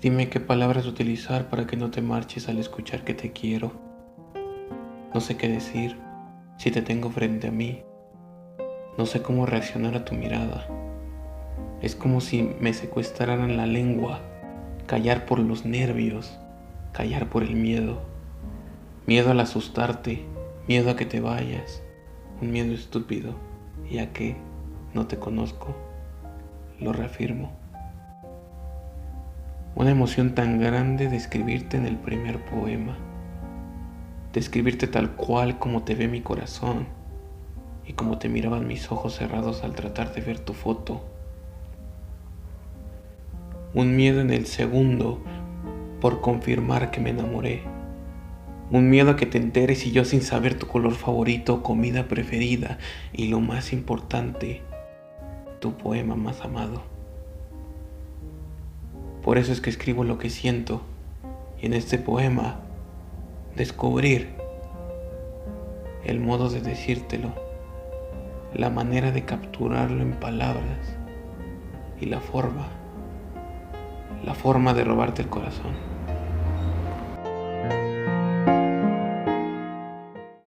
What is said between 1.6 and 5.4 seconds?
que no te marches al escuchar que te quiero. No sé